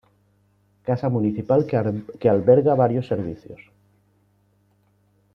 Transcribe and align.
Casa 0.89 1.09
municipal 1.09 1.65
que 2.21 2.27
alberga 2.29 2.73
varios 2.73 3.05
servicios. 3.05 3.61